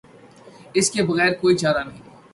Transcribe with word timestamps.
اس 0.73 0.91
کے 0.91 1.03
بغیر 1.03 1.31
کوئی 1.41 1.55
چارہ 1.57 1.83
نہیں۔ 1.87 2.01